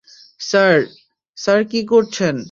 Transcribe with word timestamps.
Sir, 0.39 0.75
sir 1.37 1.59
কী 1.63 1.81
করছেন? 1.85 2.35